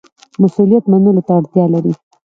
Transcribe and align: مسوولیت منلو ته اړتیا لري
مسوولیت 0.41 0.83
منلو 0.91 1.21
ته 1.27 1.31
اړتیا 1.37 1.65
لري 1.73 1.93